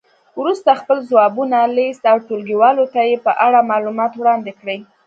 [0.39, 4.79] وروسته خپل ځوابونه لیست او ټولګیوالو ته یې په اړه معلومات وړاندې کړئ.